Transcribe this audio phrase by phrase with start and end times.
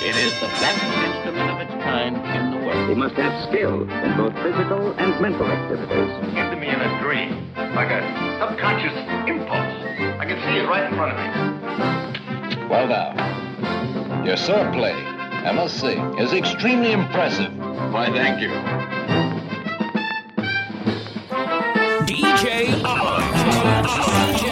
[0.00, 2.88] It is the best instrument of its kind in the world.
[2.88, 6.10] He must have skill in both physical and mental activities.
[6.22, 8.00] It came to me in a dream, like a
[8.38, 8.94] subconscious
[9.28, 9.74] impulse.
[10.20, 12.68] I can see it right in front of me.
[12.68, 17.52] Well now, your swordplay, I must say, is extremely impressive.
[17.92, 18.50] Why, thank you.
[22.06, 24.47] DJ Oliver.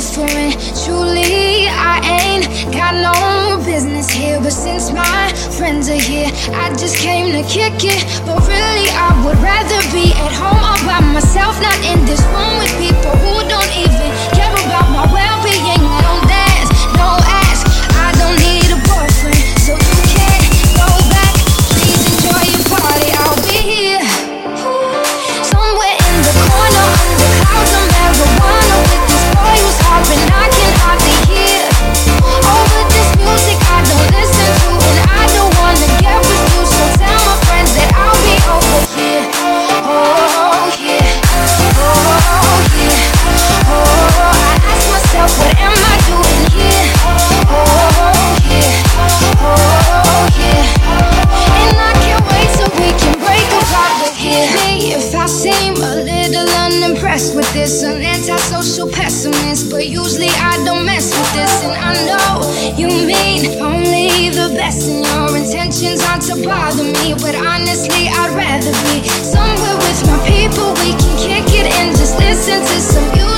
[0.00, 0.56] different.
[0.84, 4.40] Truly, I ain't got no business here.
[4.40, 8.00] But since my friends are here, I just came to kick it.
[8.24, 12.56] But really, I would rather be at home all by myself, not in this room
[12.58, 16.29] with people who don't even care about my well being.
[64.56, 70.06] Best and Your intentions aren't to bother me, but honestly, I'd rather be somewhere with
[70.06, 70.74] my people.
[70.82, 73.29] We can kick it and just listen to some music.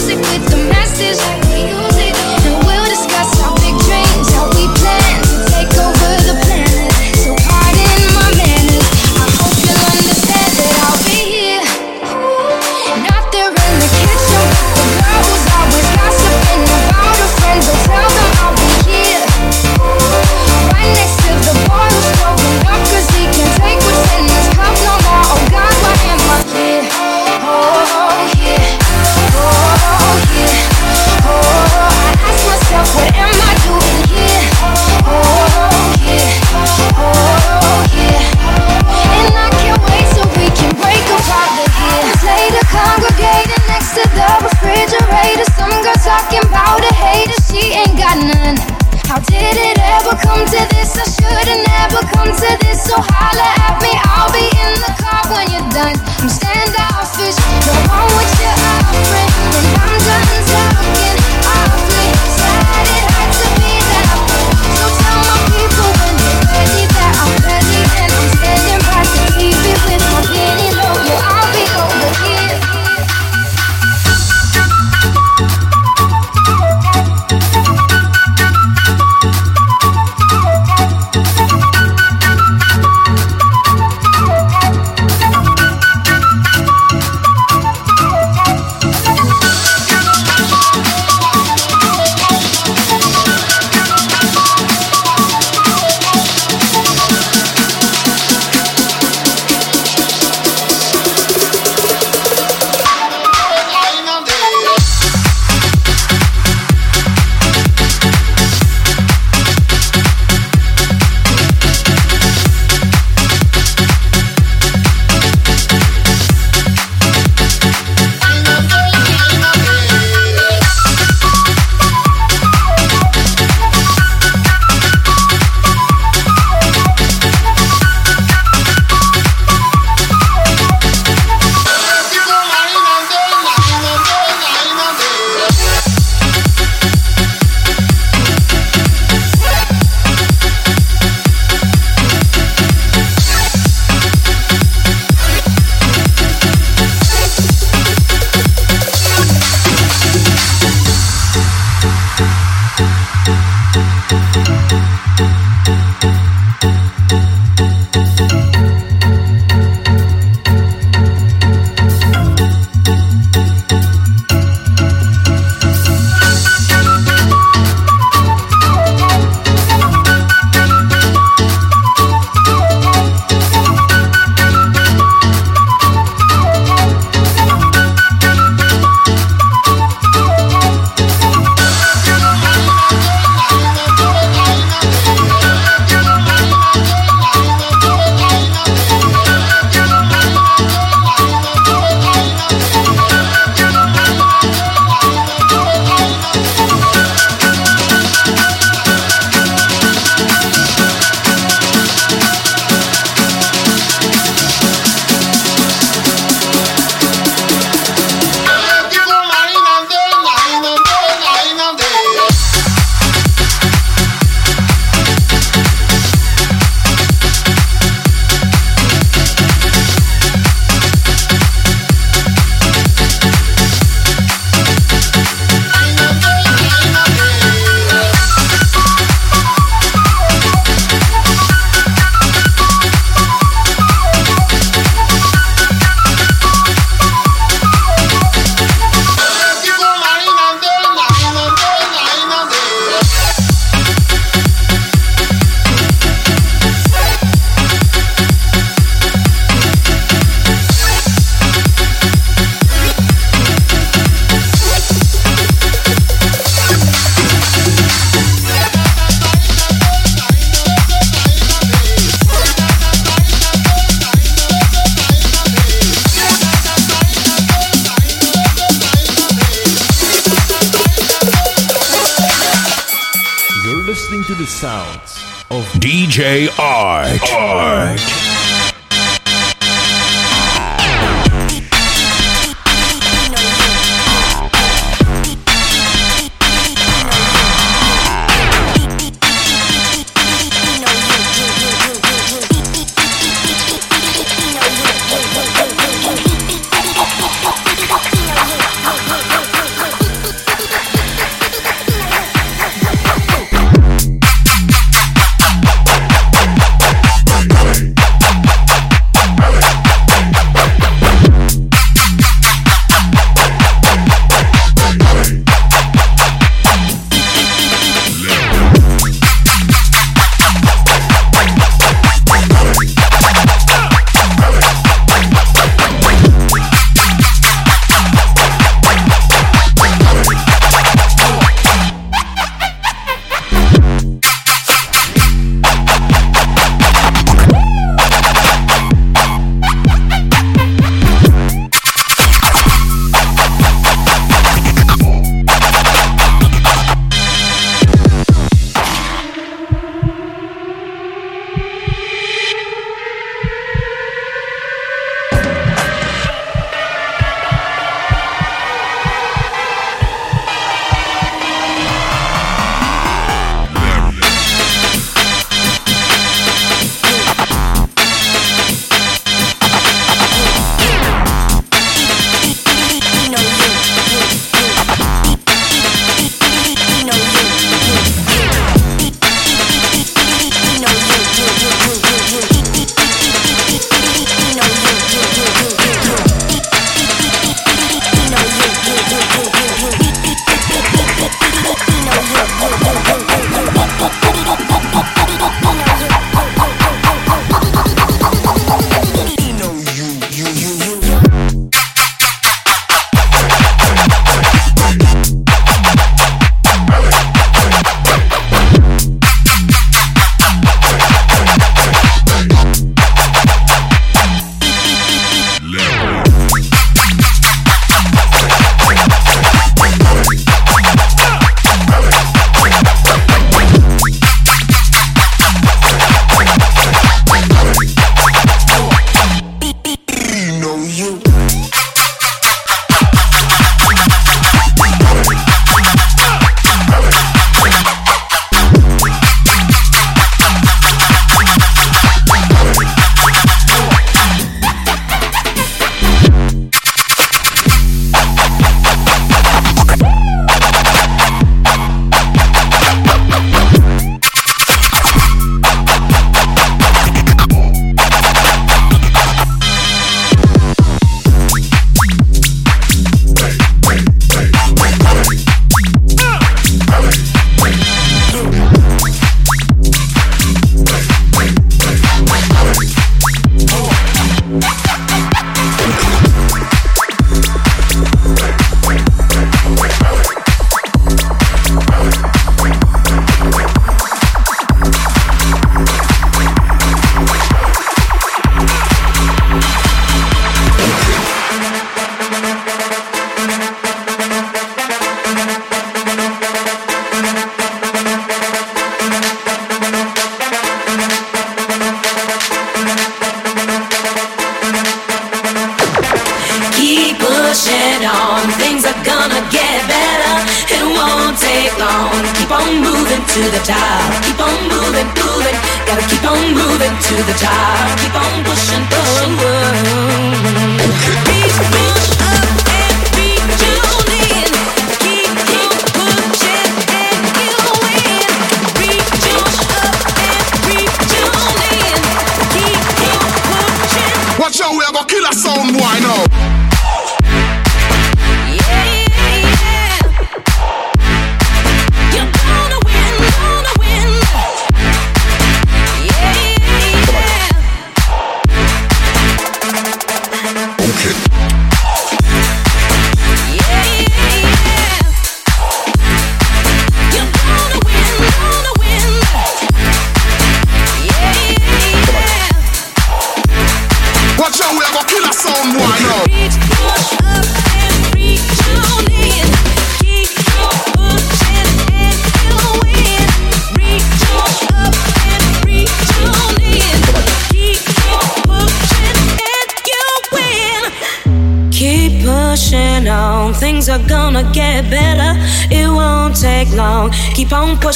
[516.74, 517.02] Okay.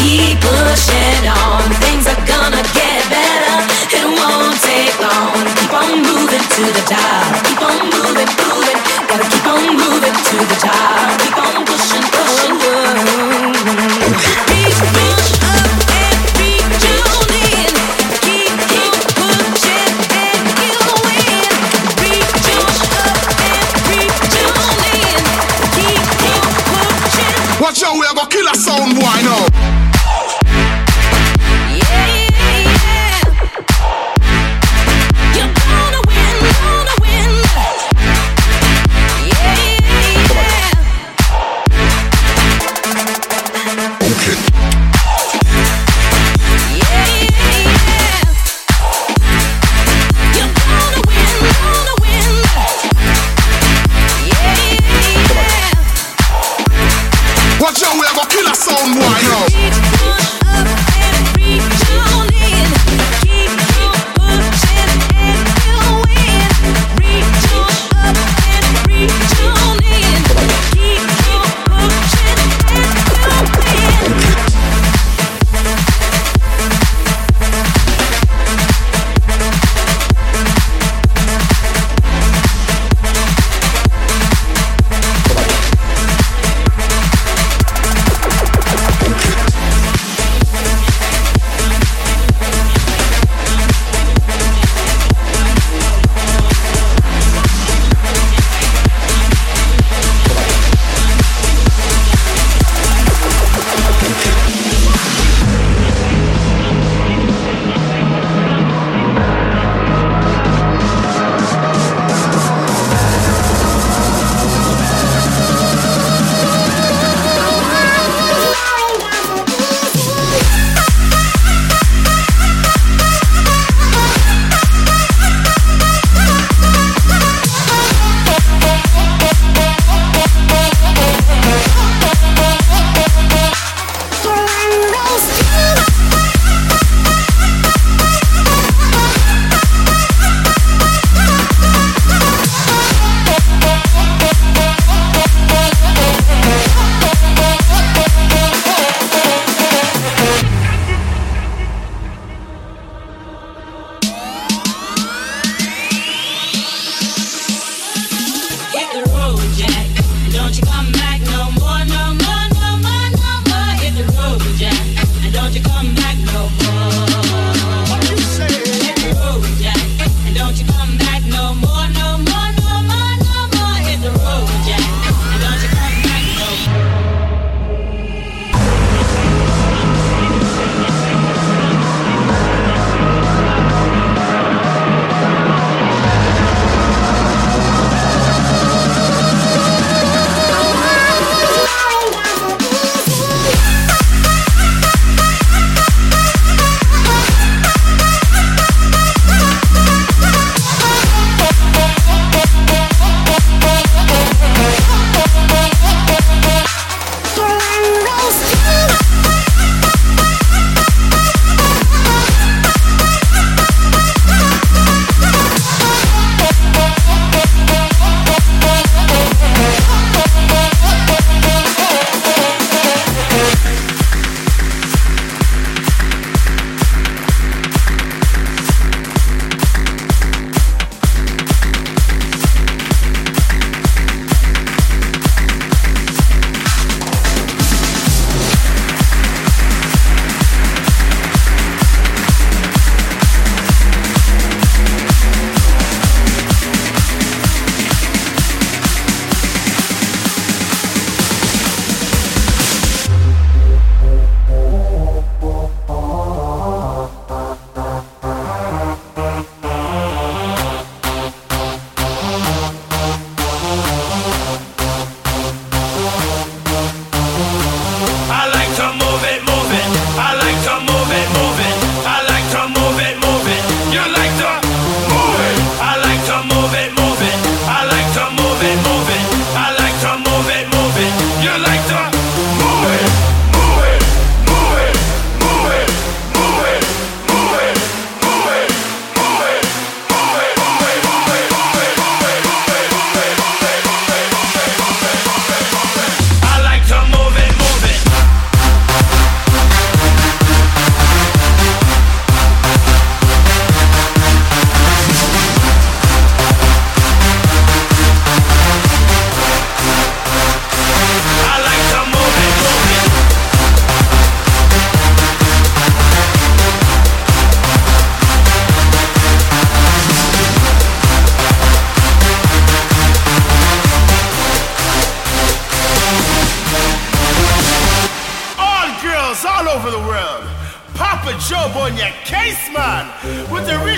[0.00, 1.66] Keep pushing on.
[1.84, 3.56] Things are gonna get better.
[3.98, 5.38] It won't take long.
[5.58, 7.30] Keep on moving to the top.
[7.46, 8.78] Keep on moving, moving.
[9.08, 11.03] Gotta keep on moving to the top.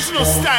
[0.09, 0.56] Original está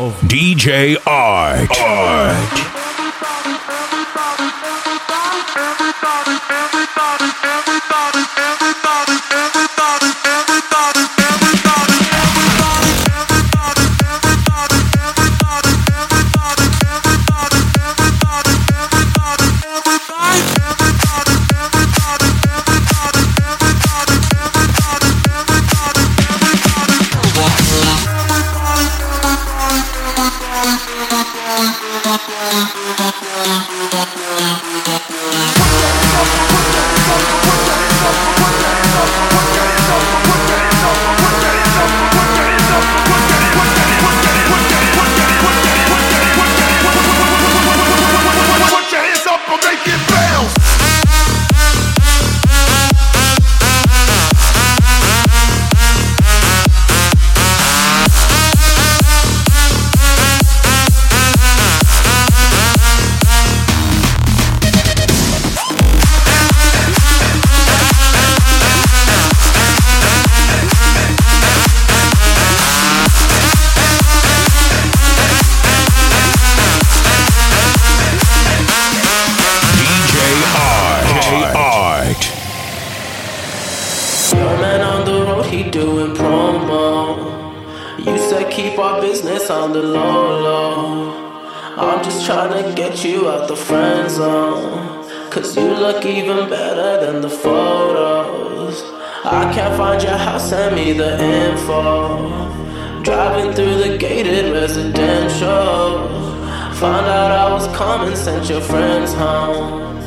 [0.00, 1.89] of DJ Art.
[85.70, 87.38] doing promo.
[87.98, 91.10] You said keep our business on the low low.
[91.76, 95.06] I'm just trying to get you out the friend zone.
[95.30, 98.82] Cause you look even better than the photos.
[99.24, 102.28] I can't find your house, send me the info.
[103.02, 106.08] Driving through the gated residential.
[106.80, 110.00] Found out I was coming, sent your friends home.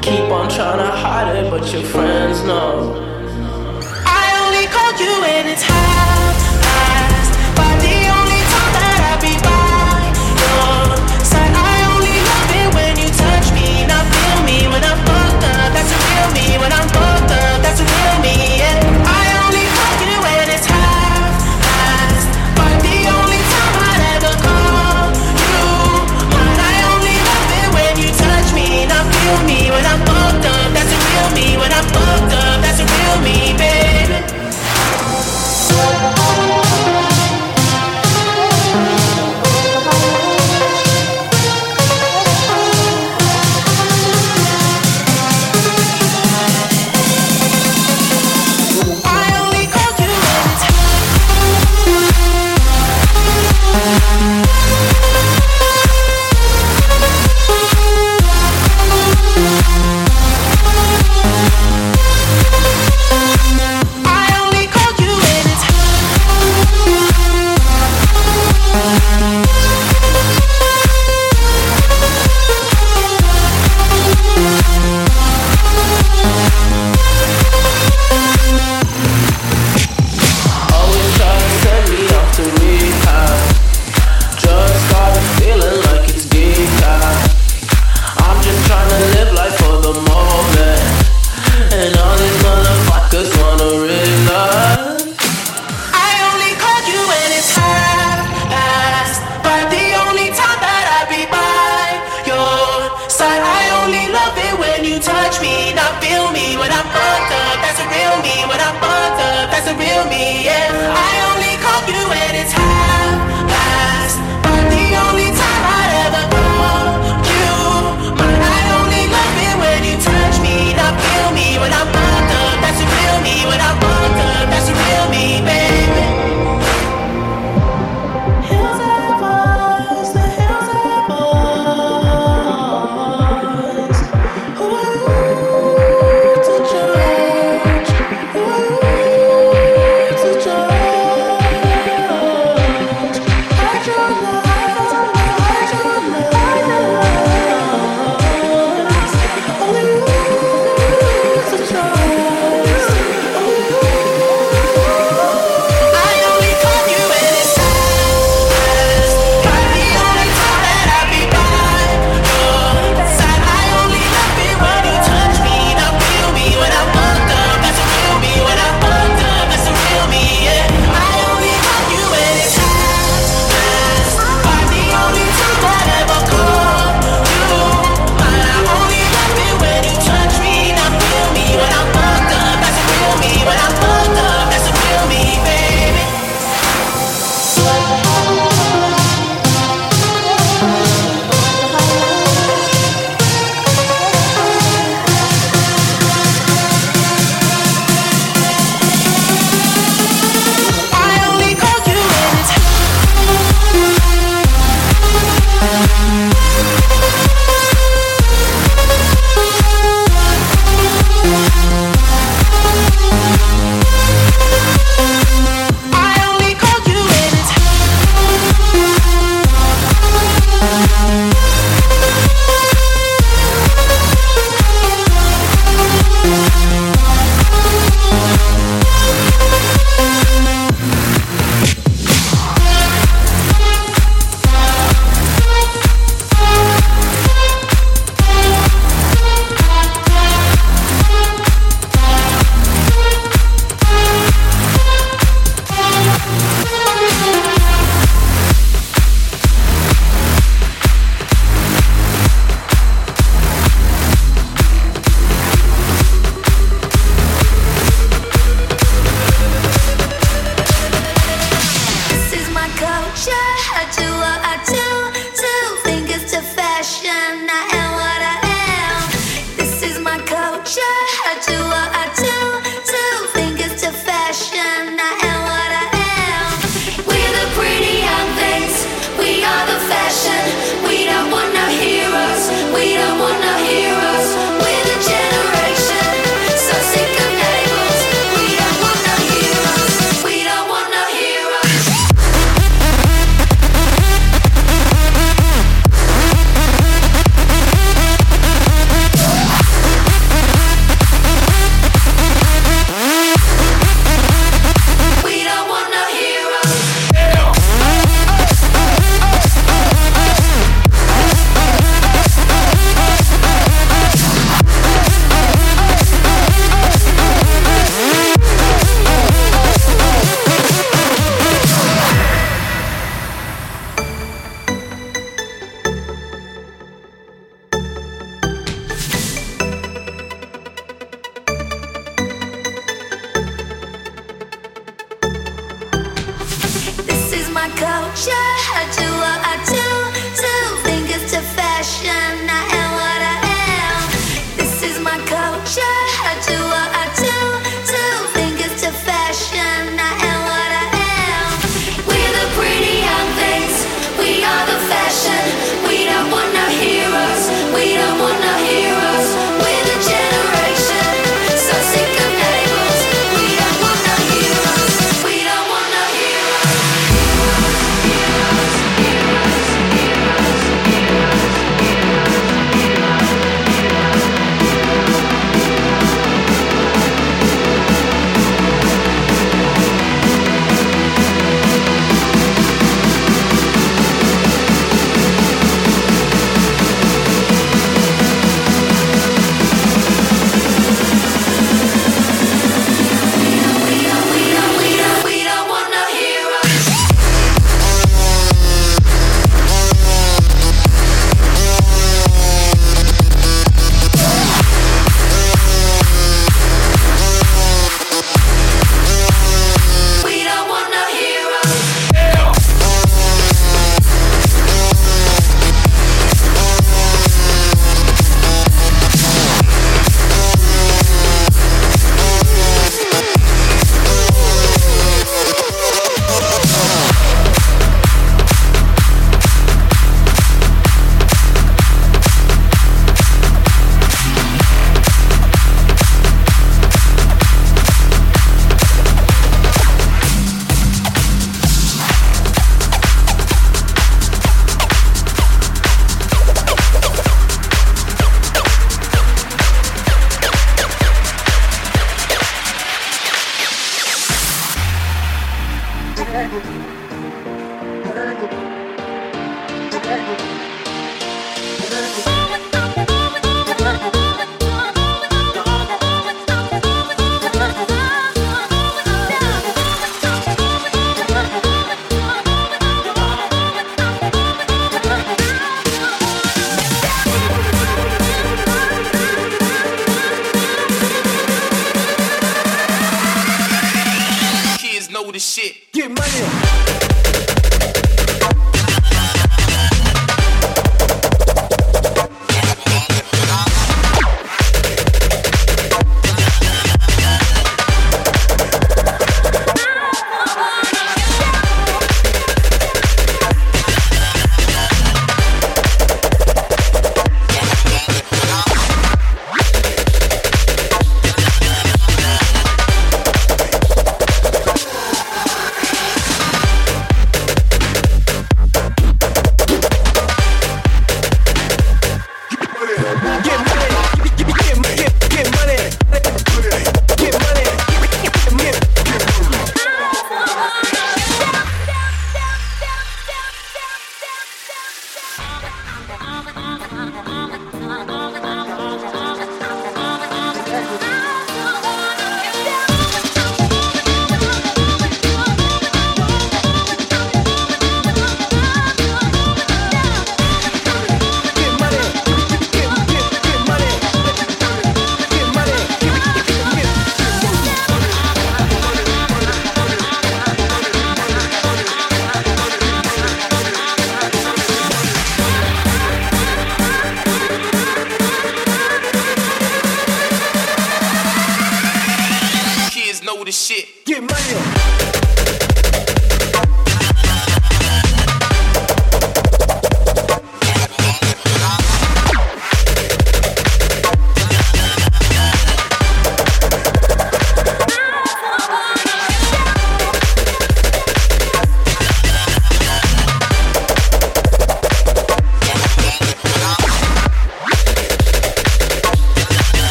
[0.00, 3.19] Keep on trying to hide it, but your friends know.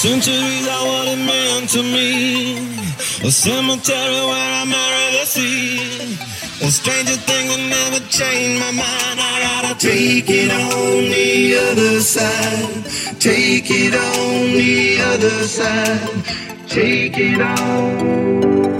[0.00, 2.56] Centuries are what it meant to me.
[3.22, 6.16] A cemetery where I marry the sea.
[6.66, 9.20] A stranger thing that never changed my mind.
[9.20, 13.20] I gotta take it on the other side.
[13.20, 16.24] Take it on the other side.
[16.66, 18.79] Take it on.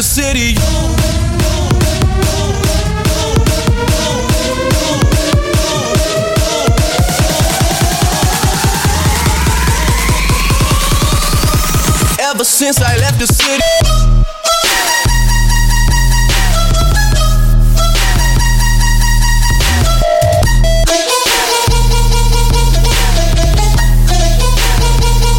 [0.00, 0.54] The city,
[12.18, 13.60] Ever since I left the city.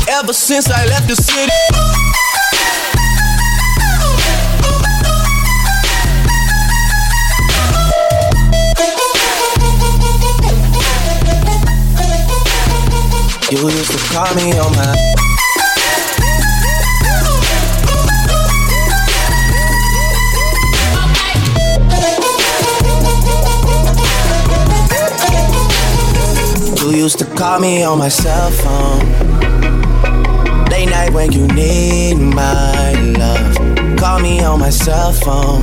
[0.08, 0.86] Ever since I
[14.36, 14.96] me on my
[26.80, 29.00] You used to call me on my cell phone.
[30.70, 33.56] Late night when you need my love.
[33.98, 35.62] Call me on my cell phone.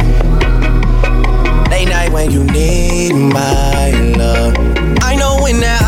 [1.71, 4.55] Late night when you need my love.
[5.03, 5.88] I know when that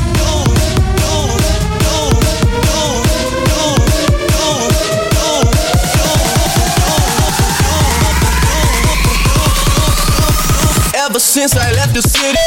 [11.31, 12.37] since I left the city.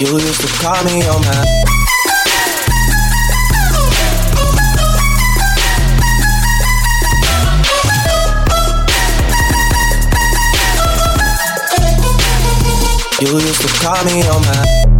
[0.00, 1.44] You used to call me on my.
[13.20, 14.93] You used to call me on my.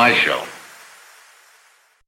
[0.00, 0.49] My show.